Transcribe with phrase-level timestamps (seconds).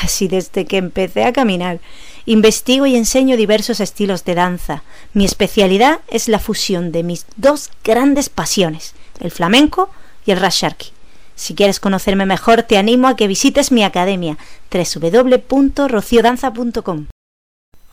[0.00, 1.80] casi desde que empecé a caminar.
[2.26, 4.82] Investigo y enseño diversos estilos de danza.
[5.12, 9.88] Mi especialidad es la fusión de mis dos grandes pasiones, el flamenco
[10.26, 10.88] y el rasharki.
[11.34, 14.36] Si quieres conocerme mejor, te animo a que visites mi academia
[14.70, 17.06] www.rociodanza.com.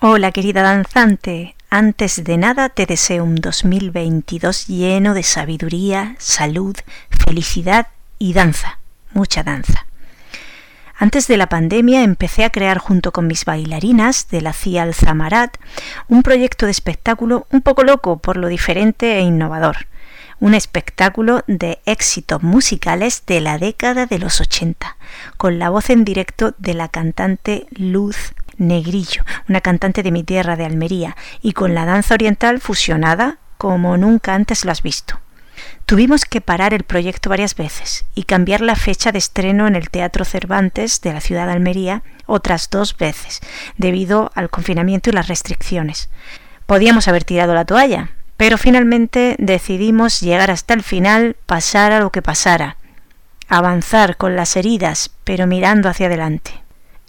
[0.02, 6.76] Hola querida danzante, antes de nada te deseo un 2022 lleno de sabiduría, salud,
[7.10, 7.88] felicidad
[8.20, 8.80] y danza,
[9.14, 9.86] mucha danza.
[10.98, 15.58] Antes de la pandemia empecé a crear junto con mis bailarinas de la CIA Zamarat
[16.08, 19.88] un proyecto de espectáculo un poco loco por lo diferente e innovador.
[20.40, 24.96] Un espectáculo de éxitos musicales de la década de los 80,
[25.36, 30.56] con la voz en directo de la cantante Luz Negrillo, una cantante de mi tierra
[30.56, 35.20] de Almería, y con la danza oriental fusionada como nunca antes lo has visto.
[35.86, 39.90] Tuvimos que parar el proyecto varias veces y cambiar la fecha de estreno en el
[39.90, 43.42] Teatro Cervantes de la ciudad de Almería otras dos veces,
[43.78, 46.10] debido al confinamiento y las restricciones.
[46.66, 52.22] Podíamos haber tirado la toalla, pero finalmente decidimos llegar hasta el final, pasara lo que
[52.22, 52.78] pasara,
[53.48, 56.52] avanzar con las heridas, pero mirando hacia adelante.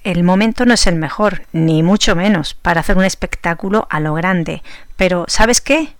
[0.05, 4.15] El momento no es el mejor, ni mucho menos, para hacer un espectáculo a lo
[4.15, 4.63] grande,
[4.97, 5.96] pero ¿sabes qué?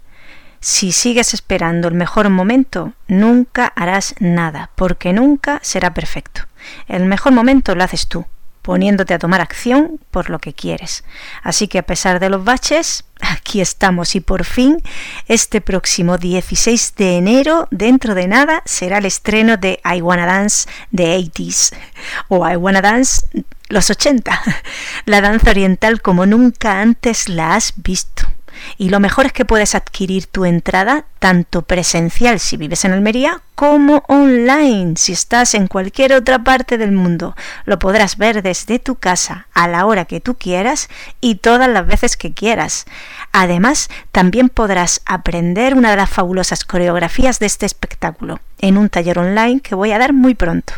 [0.69, 6.41] Si sigues esperando el mejor momento, nunca harás nada, porque nunca será perfecto.
[6.89, 8.27] El mejor momento lo haces tú,
[8.63, 11.05] poniéndote a tomar acción por lo que quieres.
[11.45, 14.83] Así que a pesar de los baches, aquí estamos y por fin
[15.29, 20.69] este próximo 16 de enero, dentro de nada, será el estreno de I Wanna Dance
[20.91, 21.77] de 80s
[22.29, 23.25] o I Wanna Dance
[23.69, 24.43] los 80,
[25.05, 28.27] la danza oriental como nunca antes la has visto.
[28.79, 33.41] Y lo mejor es que puedes adquirir tu entrada tanto presencial si vives en Almería
[33.55, 37.35] como online si estás en cualquier otra parte del mundo.
[37.65, 40.89] Lo podrás ver desde tu casa a la hora que tú quieras
[41.21, 42.85] y todas las veces que quieras.
[43.33, 49.19] Además, también podrás aprender una de las fabulosas coreografías de este espectáculo en un taller
[49.19, 50.75] online que voy a dar muy pronto.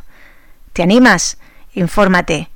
[0.72, 1.38] ¿Te animas?
[1.74, 2.48] Infórmate.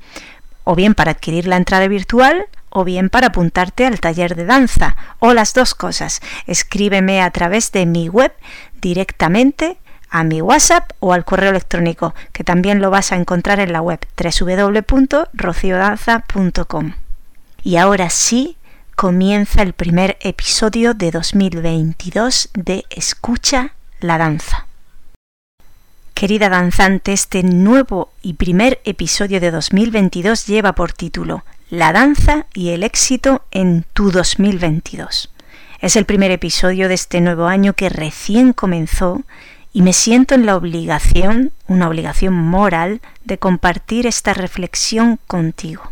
[0.64, 4.97] O bien para adquirir la entrada virtual o bien para apuntarte al taller de danza,
[5.19, 6.21] o las dos cosas.
[6.47, 8.33] Escríbeme a través de mi web
[8.81, 9.78] directamente
[10.12, 13.81] a mi WhatsApp o al correo electrónico, que también lo vas a encontrar en la
[13.81, 16.93] web www.rociodanza.com.
[17.62, 18.59] Y ahora sí,
[18.94, 24.66] comienza el primer episodio de 2022 de Escucha la danza.
[26.12, 32.69] Querida danzante, este nuevo y primer episodio de 2022 lleva por título la danza y
[32.69, 35.31] el éxito en tu 2022.
[35.81, 39.22] Es el primer episodio de este nuevo año que recién comenzó
[39.72, 45.91] y me siento en la obligación, una obligación moral, de compartir esta reflexión contigo.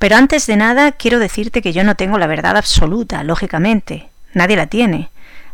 [0.00, 4.56] Pero antes de nada quiero decirte que yo no tengo la verdad absoluta, lógicamente, nadie
[4.56, 5.10] la tiene,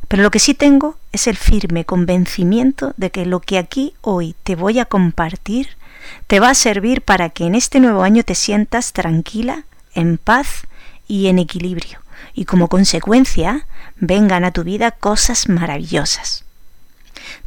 [0.08, 4.36] pero lo que sí tengo es el firme convencimiento de que lo que aquí hoy
[4.42, 5.76] te voy a compartir
[6.26, 10.66] te va a servir para que en este nuevo año te sientas tranquila, en paz
[11.06, 12.00] y en equilibrio,
[12.34, 13.66] y como consecuencia
[13.96, 16.44] vengan a tu vida cosas maravillosas.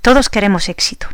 [0.01, 1.07] Todos queremos éxito,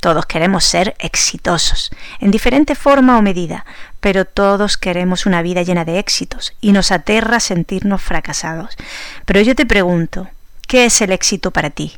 [0.00, 1.90] todos queremos ser exitosos,
[2.20, 3.64] en diferente forma o medida,
[4.00, 8.76] pero todos queremos una vida llena de éxitos y nos aterra sentirnos fracasados.
[9.24, 10.28] Pero yo te pregunto,
[10.68, 11.96] ¿qué es el éxito para ti?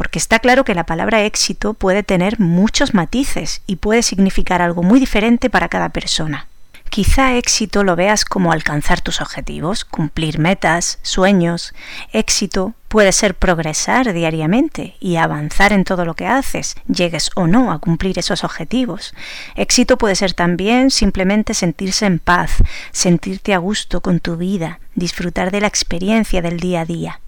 [0.00, 4.82] Porque está claro que la palabra éxito puede tener muchos matices y puede significar algo
[4.82, 6.46] muy diferente para cada persona.
[6.88, 11.74] Quizá éxito lo veas como alcanzar tus objetivos, cumplir metas, sueños.
[12.14, 17.70] Éxito puede ser progresar diariamente y avanzar en todo lo que haces, llegues o no
[17.70, 19.12] a cumplir esos objetivos.
[19.54, 22.52] Éxito puede ser también simplemente sentirse en paz,
[22.90, 27.20] sentirte a gusto con tu vida, disfrutar de la experiencia del día a día.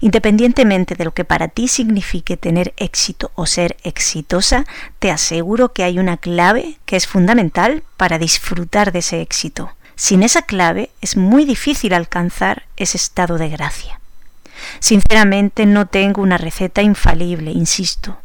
[0.00, 4.64] Independientemente de lo que para ti signifique tener éxito o ser exitosa,
[4.98, 9.72] te aseguro que hay una clave que es fundamental para disfrutar de ese éxito.
[9.94, 14.00] Sin esa clave es muy difícil alcanzar ese estado de gracia.
[14.78, 18.18] Sinceramente no tengo una receta infalible, insisto.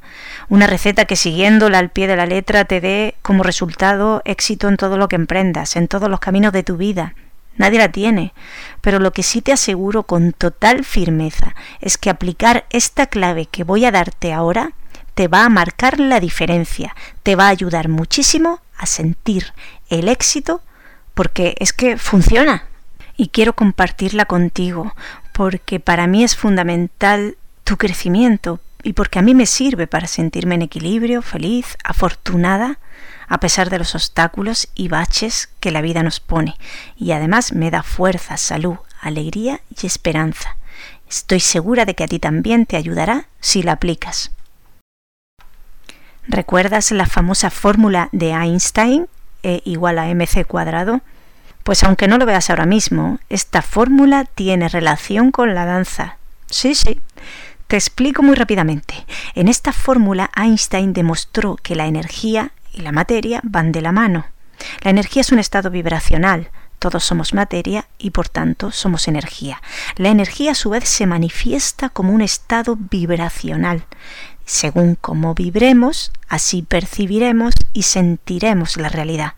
[0.50, 4.78] Una receta que siguiéndola al pie de la letra te dé como resultado éxito en
[4.78, 7.16] todo lo que emprendas, en todos los caminos de tu vida.
[7.58, 8.34] Nadie la tiene,
[8.82, 13.64] pero lo que sí te aseguro con total firmeza es que aplicar esta clave que
[13.64, 14.72] voy a darte ahora
[15.14, 19.54] te va a marcar la diferencia, te va a ayudar muchísimo a sentir
[19.90, 20.62] el éxito
[21.14, 22.66] porque es que funciona.
[23.18, 24.96] Y quiero compartirla contigo
[25.34, 30.56] porque para mí es fundamental tu crecimiento y porque a mí me sirve para sentirme
[30.56, 32.80] en equilibrio, feliz, afortunada,
[33.32, 36.58] a pesar de los obstáculos y baches que la vida nos pone.
[36.98, 40.58] Y además me da fuerza, salud, alegría y esperanza.
[41.10, 44.32] Estoy segura de que a ti también te ayudará si la aplicas.
[46.28, 49.08] ¿Recuerdas la famosa fórmula de Einstein,
[49.44, 51.00] E igual a mc cuadrado?
[51.64, 56.18] Pues aunque no lo veas ahora mismo, esta fórmula tiene relación con la danza.
[56.50, 57.00] Sí, sí.
[57.68, 59.06] Te explico muy rápidamente.
[59.36, 64.26] En esta fórmula Einstein demostró que la energía y la materia van de la mano.
[64.82, 66.50] La energía es un estado vibracional.
[66.80, 69.62] Todos somos materia y por tanto somos energía.
[69.98, 73.86] La energía a su vez se manifiesta como un estado vibracional.
[74.46, 79.34] Según cómo vibremos, así percibiremos y sentiremos la realidad.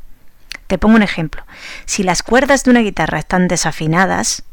[0.67, 1.43] Te pongo un ejemplo.
[1.85, 4.43] Si las cuerdas de una guitarra están desafinadas,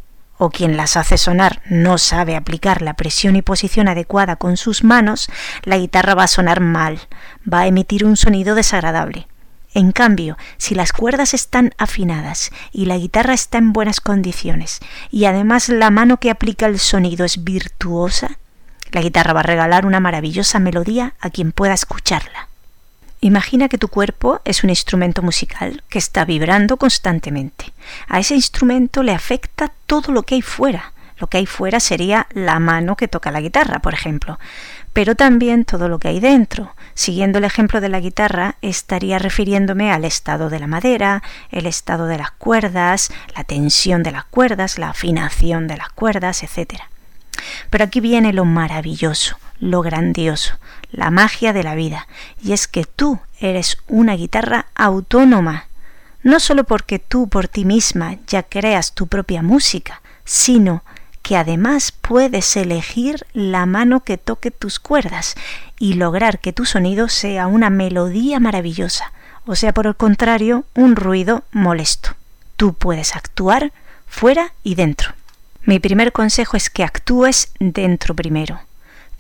[0.41, 4.83] o quien las hace sonar no sabe aplicar la presión y posición adecuada con sus
[4.83, 5.29] manos,
[5.65, 6.99] la guitarra va a sonar mal,
[7.41, 9.29] va a emitir un sonido desagradable.
[9.75, 15.27] En cambio, si las cuerdas están afinadas y la guitarra está en buenas condiciones y
[15.27, 18.39] además la mano que aplica el sonido es virtuosa,
[18.93, 22.50] la guitarra va a regalar una maravillosa melodía a quien pueda escucharla.
[23.23, 27.73] Imagina que tu cuerpo es un instrumento musical que está vibrando constantemente.
[28.09, 30.95] A ese instrumento le afecta todo lo que hay fuera.
[31.19, 34.39] Lo que hay fuera sería la mano que toca la guitarra, por ejemplo,
[34.95, 36.75] pero también todo lo que hay dentro.
[36.95, 42.07] Siguiendo el ejemplo de la guitarra, estaría refiriéndome al estado de la madera, el estado
[42.07, 46.81] de las cuerdas, la tensión de las cuerdas, la afinación de las cuerdas, etc.
[47.69, 50.55] Pero aquí viene lo maravilloso, lo grandioso,
[50.91, 52.09] la magia de la vida,
[52.43, 55.67] y es que tú eres una guitarra autónoma,
[56.23, 60.83] no solo porque tú por ti misma ya creas tu propia música, sino
[61.23, 65.35] que además puedes elegir la mano que toque tus cuerdas
[65.79, 69.13] y lograr que tu sonido sea una melodía maravillosa,
[69.47, 72.11] o sea, por el contrario, un ruido molesto.
[72.57, 73.73] Tú puedes actuar
[74.07, 75.15] fuera y dentro.
[75.65, 78.61] Mi primer consejo es que actúes dentro primero.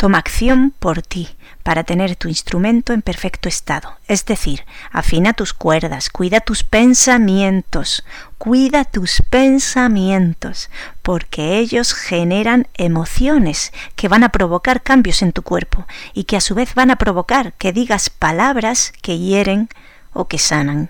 [0.01, 1.29] Toma acción por ti
[1.63, 3.99] para tener tu instrumento en perfecto estado.
[4.09, 8.03] Es decir, afina tus cuerdas, cuida tus pensamientos,
[8.39, 10.71] cuida tus pensamientos,
[11.03, 16.41] porque ellos generan emociones que van a provocar cambios en tu cuerpo y que a
[16.41, 19.69] su vez van a provocar que digas palabras que hieren
[20.15, 20.89] o que sanan.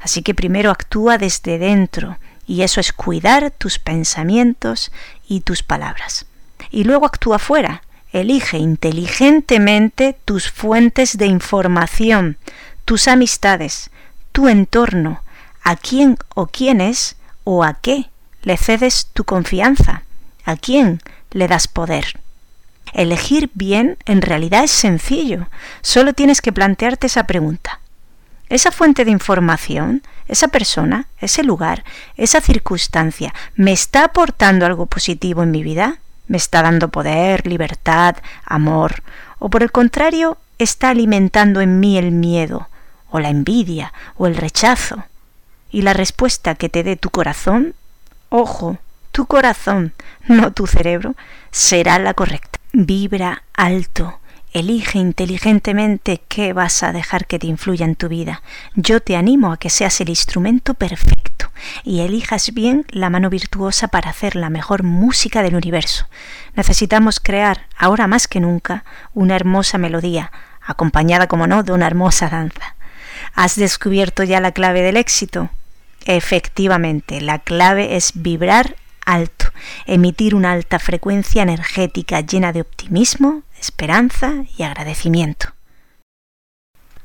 [0.00, 2.16] Así que primero actúa desde dentro,
[2.46, 4.92] y eso es cuidar tus pensamientos
[5.26, 6.26] y tus palabras.
[6.70, 7.82] Y luego actúa fuera,
[8.12, 12.36] Elige inteligentemente tus fuentes de información,
[12.84, 13.90] tus amistades,
[14.32, 15.22] tu entorno,
[15.62, 18.10] a quién o quiénes o a qué
[18.42, 20.02] le cedes tu confianza,
[20.44, 21.00] a quién
[21.30, 22.20] le das poder.
[22.92, 25.48] Elegir bien en realidad es sencillo,
[25.80, 27.80] solo tienes que plantearte esa pregunta.
[28.50, 31.84] ¿Esa fuente de información, esa persona, ese lugar,
[32.18, 36.01] esa circunstancia, me está aportando algo positivo en mi vida?
[36.26, 39.02] Me está dando poder, libertad, amor,
[39.38, 42.68] o por el contrario, está alimentando en mí el miedo,
[43.10, 45.04] o la envidia, o el rechazo.
[45.70, 47.74] Y la respuesta que te dé tu corazón,
[48.28, 48.78] ojo,
[49.10, 49.92] tu corazón,
[50.26, 51.14] no tu cerebro,
[51.50, 52.58] será la correcta.
[52.72, 54.20] Vibra alto,
[54.52, 58.42] elige inteligentemente qué vas a dejar que te influya en tu vida.
[58.74, 61.50] Yo te animo a que seas el instrumento perfecto
[61.84, 66.06] y elijas bien la mano virtuosa para hacer la mejor música del universo.
[66.54, 70.30] Necesitamos crear, ahora más que nunca, una hermosa melodía,
[70.64, 72.76] acompañada, como no, de una hermosa danza.
[73.34, 75.50] ¿Has descubierto ya la clave del éxito?
[76.04, 79.46] Efectivamente, la clave es vibrar alto,
[79.86, 85.54] emitir una alta frecuencia energética llena de optimismo, esperanza y agradecimiento.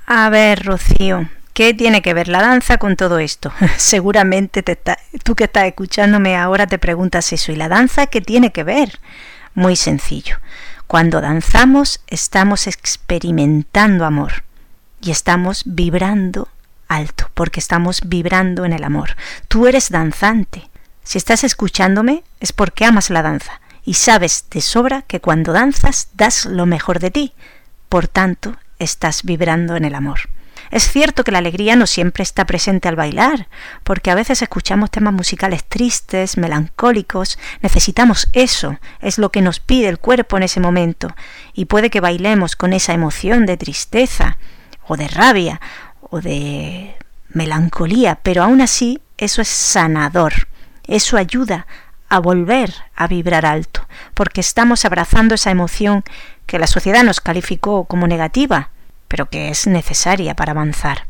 [0.06, 1.28] A ver, Rocío,
[1.58, 3.52] ¿Qué tiene que ver la danza con todo esto?
[3.78, 4.62] Seguramente
[5.24, 7.52] tú que estás escuchándome ahora te preguntas eso.
[7.52, 9.00] ¿Y la danza qué tiene que ver?
[9.56, 10.38] Muy sencillo.
[10.86, 14.44] Cuando danzamos estamos experimentando amor
[15.02, 16.48] y estamos vibrando
[16.88, 19.16] alto porque estamos vibrando en el amor.
[19.48, 20.70] Tú eres danzante.
[21.08, 26.10] Si estás escuchándome es porque amas la danza y sabes de sobra que cuando danzas
[26.16, 27.34] das lo mejor de ti.
[27.88, 30.20] Por tanto, estás vibrando en el amor.
[30.70, 33.48] Es cierto que la alegría no siempre está presente al bailar,
[33.86, 39.88] porque a veces escuchamos temas musicales tristes, melancólicos, necesitamos eso, es lo que nos pide
[39.88, 41.16] el cuerpo en ese momento,
[41.54, 44.38] y puede que bailemos con esa emoción de tristeza,
[44.86, 45.62] o de rabia,
[46.02, 46.98] o de
[47.30, 50.50] melancolía, pero aún así eso es sanador,
[50.88, 51.68] eso ayuda
[52.10, 56.04] a volver a vibrar alto, porque estamos abrazando esa emoción
[56.46, 58.70] que la sociedad nos calificó como negativa,
[59.08, 61.08] pero que es necesaria para avanzar.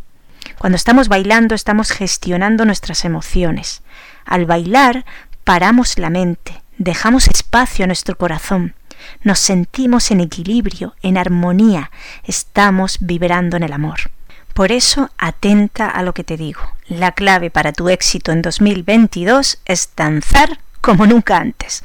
[0.58, 3.84] Cuando estamos bailando estamos gestionando nuestras emociones.
[4.26, 5.06] Al bailar
[5.44, 8.74] paramos la mente, dejamos espacio a nuestro corazón,
[9.22, 11.92] nos sentimos en equilibrio, en armonía,
[12.24, 14.12] estamos vibrando en el amor.
[14.58, 16.62] Por eso, atenta a lo que te digo.
[16.88, 21.84] La clave para tu éxito en 2022 es danzar como nunca antes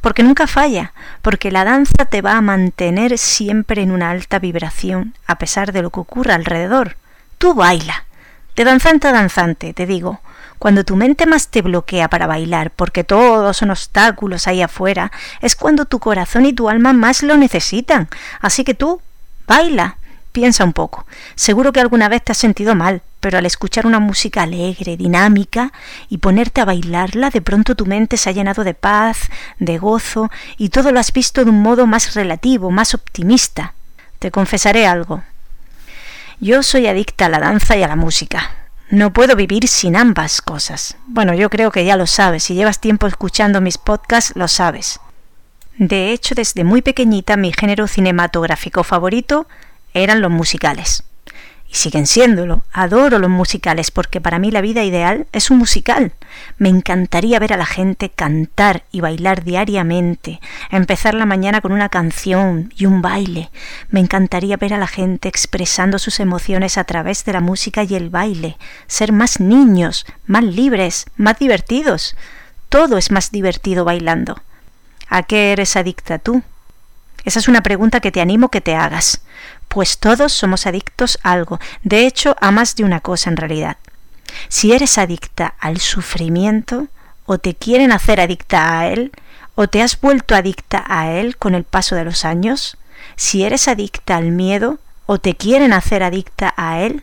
[0.00, 5.14] porque nunca falla, porque la danza te va a mantener siempre en una alta vibración,
[5.26, 6.96] a pesar de lo que ocurra alrededor.
[7.38, 8.04] Tú baila.
[8.54, 10.20] De danzante a danzante, te digo,
[10.58, 15.10] cuando tu mente más te bloquea para bailar, porque todos son obstáculos ahí afuera,
[15.40, 18.08] es cuando tu corazón y tu alma más lo necesitan.
[18.40, 19.00] Así que tú,
[19.48, 19.96] baila,
[20.32, 21.06] Piensa un poco.
[21.34, 25.72] Seguro que alguna vez te has sentido mal, pero al escuchar una música alegre, dinámica,
[26.08, 30.30] y ponerte a bailarla, de pronto tu mente se ha llenado de paz, de gozo,
[30.56, 33.74] y todo lo has visto de un modo más relativo, más optimista.
[34.18, 35.22] Te confesaré algo.
[36.40, 38.50] Yo soy adicta a la danza y a la música.
[38.90, 40.96] No puedo vivir sin ambas cosas.
[41.06, 42.44] Bueno, yo creo que ya lo sabes.
[42.44, 44.98] Si llevas tiempo escuchando mis podcasts, lo sabes.
[45.78, 49.46] De hecho, desde muy pequeñita mi género cinematográfico favorito
[49.94, 51.04] eran los musicales.
[51.72, 52.64] Y siguen siéndolo.
[52.70, 56.12] Adoro los musicales porque para mí la vida ideal es un musical.
[56.58, 60.38] Me encantaría ver a la gente cantar y bailar diariamente,
[60.70, 63.50] empezar la mañana con una canción y un baile.
[63.88, 67.94] Me encantaría ver a la gente expresando sus emociones a través de la música y
[67.94, 72.16] el baile, ser más niños, más libres, más divertidos.
[72.68, 74.42] Todo es más divertido bailando.
[75.08, 76.42] ¿A qué eres adicta tú?
[77.24, 79.22] Esa es una pregunta que te animo que te hagas
[79.72, 83.78] pues todos somos adictos a algo, de hecho a más de una cosa en realidad.
[84.48, 86.88] Si eres adicta al sufrimiento,
[87.24, 89.12] o te quieren hacer adicta a él,
[89.54, 92.76] o te has vuelto adicta a él con el paso de los años,
[93.16, 97.02] si eres adicta al miedo, o te quieren hacer adicta a él,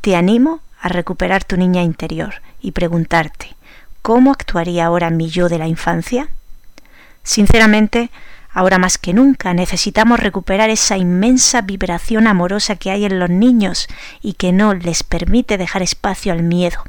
[0.00, 3.54] te animo a recuperar tu niña interior y preguntarte,
[4.00, 6.30] ¿cómo actuaría ahora mi yo de la infancia?
[7.24, 8.10] Sinceramente,
[8.56, 13.86] Ahora más que nunca necesitamos recuperar esa inmensa vibración amorosa que hay en los niños
[14.22, 16.82] y que no les permite dejar espacio al miedo.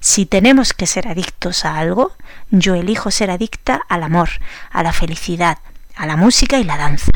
[0.00, 2.10] Si tenemos que ser adictos a algo,
[2.50, 4.30] yo elijo ser adicta al amor,
[4.72, 5.58] a la felicidad,
[5.94, 7.12] a la música y la danza.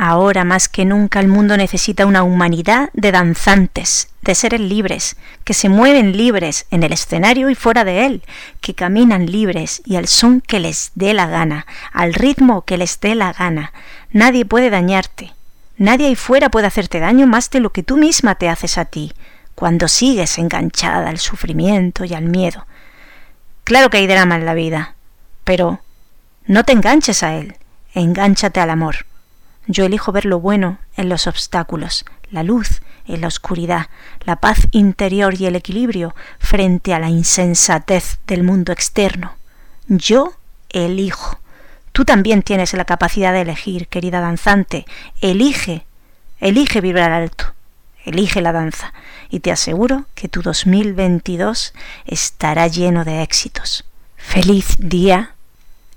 [0.00, 5.54] Ahora más que nunca el mundo necesita una humanidad de danzantes, de seres libres, que
[5.54, 8.22] se mueven libres en el escenario y fuera de él,
[8.60, 13.00] que caminan libres y al son que les dé la gana, al ritmo que les
[13.00, 13.72] dé la gana.
[14.12, 15.32] Nadie puede dañarte.
[15.78, 18.84] Nadie ahí fuera puede hacerte daño más de lo que tú misma te haces a
[18.84, 19.12] ti,
[19.56, 22.68] cuando sigues enganchada al sufrimiento y al miedo.
[23.64, 24.94] Claro que hay drama en la vida,
[25.42, 25.80] pero
[26.46, 27.56] no te enganches a él,
[27.94, 29.07] engánchate al amor.
[29.68, 33.88] Yo elijo ver lo bueno en los obstáculos, la luz en la oscuridad,
[34.24, 39.36] la paz interior y el equilibrio frente a la insensatez del mundo externo.
[39.86, 40.32] Yo
[40.70, 41.38] elijo.
[41.92, 44.86] Tú también tienes la capacidad de elegir, querida danzante.
[45.20, 45.84] Elige,
[46.40, 47.52] elige vibrar alto,
[48.06, 48.94] elige la danza
[49.28, 51.74] y te aseguro que tu 2022
[52.06, 53.84] estará lleno de éxitos.
[54.16, 55.34] Feliz día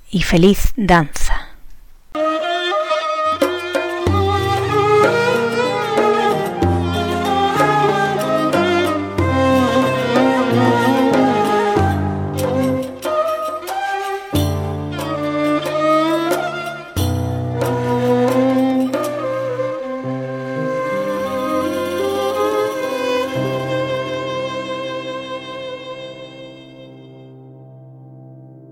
[0.10, 1.51] y feliz danza.